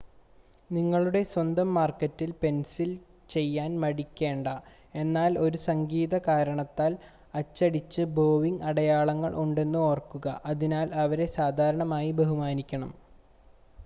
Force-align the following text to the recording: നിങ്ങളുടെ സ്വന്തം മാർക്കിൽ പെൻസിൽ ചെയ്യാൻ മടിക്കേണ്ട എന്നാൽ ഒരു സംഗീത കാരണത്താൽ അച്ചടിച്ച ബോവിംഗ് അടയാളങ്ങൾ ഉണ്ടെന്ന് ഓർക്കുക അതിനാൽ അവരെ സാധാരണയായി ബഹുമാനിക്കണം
നിങ്ങളുടെ 0.69 1.19
സ്വന്തം 1.31 1.67
മാർക്കിൽ 1.73 2.07
പെൻസിൽ 2.39 2.91
ചെയ്യാൻ 3.29 3.71
മടിക്കേണ്ട 3.79 4.47
എന്നാൽ 4.95 5.37
ഒരു 5.43 5.57
സംഗീത 5.67 6.21
കാരണത്താൽ 6.29 6.95
അച്ചടിച്ച 7.33 8.07
ബോവിംഗ് 8.17 8.65
അടയാളങ്ങൾ 8.69 9.33
ഉണ്ടെന്ന് 9.43 9.81
ഓർക്കുക 9.85 10.27
അതിനാൽ 10.51 10.89
അവരെ 11.03 11.29
സാധാരണയായി 11.37 12.13
ബഹുമാനിക്കണം 12.19 12.93